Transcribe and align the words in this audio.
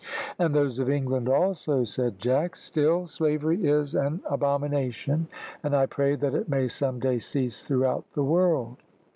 "And 0.39 0.55
those 0.55 0.79
of 0.79 0.89
England, 0.89 1.29
also," 1.29 1.83
said 1.83 2.17
Jack. 2.17 2.55
"Still 2.55 3.05
slavery 3.05 3.67
is 3.67 3.93
an 3.93 4.21
abomination, 4.25 5.27
and 5.61 5.75
I 5.75 5.85
pray 5.85 6.15
that 6.15 6.33
it 6.33 6.49
may 6.49 6.69
some 6.69 6.99
day 6.99 7.19
cease 7.19 7.61
throughout 7.61 8.09
the 8.15 8.23
world." 8.23 8.77